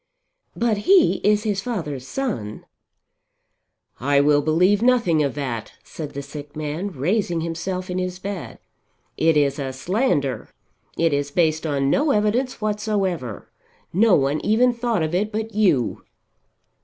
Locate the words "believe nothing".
4.41-5.21